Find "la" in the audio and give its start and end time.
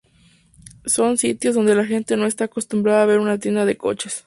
1.75-1.85